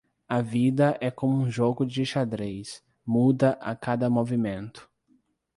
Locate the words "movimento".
4.09-4.89